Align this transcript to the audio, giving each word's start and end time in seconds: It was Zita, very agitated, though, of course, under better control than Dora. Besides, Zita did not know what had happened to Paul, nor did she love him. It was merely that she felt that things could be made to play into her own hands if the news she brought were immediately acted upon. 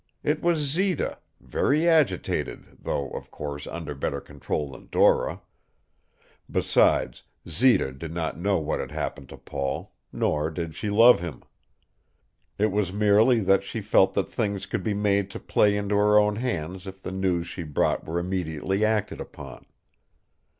It 0.23 0.41
was 0.41 0.57
Zita, 0.57 1.19
very 1.39 1.87
agitated, 1.87 2.65
though, 2.81 3.11
of 3.11 3.29
course, 3.29 3.67
under 3.67 3.93
better 3.93 4.19
control 4.19 4.71
than 4.71 4.89
Dora. 4.91 5.41
Besides, 6.49 7.21
Zita 7.47 7.91
did 7.91 8.11
not 8.11 8.35
know 8.39 8.57
what 8.57 8.79
had 8.79 8.89
happened 8.89 9.29
to 9.29 9.37
Paul, 9.37 9.93
nor 10.11 10.49
did 10.49 10.73
she 10.73 10.89
love 10.89 11.19
him. 11.19 11.43
It 12.57 12.71
was 12.71 12.91
merely 12.91 13.41
that 13.41 13.63
she 13.63 13.79
felt 13.79 14.15
that 14.15 14.31
things 14.31 14.65
could 14.65 14.81
be 14.81 14.95
made 14.95 15.29
to 15.29 15.39
play 15.39 15.77
into 15.77 15.93
her 15.97 16.17
own 16.17 16.37
hands 16.37 16.87
if 16.87 17.03
the 17.03 17.11
news 17.11 17.45
she 17.45 17.61
brought 17.61 18.03
were 18.03 18.17
immediately 18.17 18.83
acted 18.83 19.21
upon. 19.21 19.67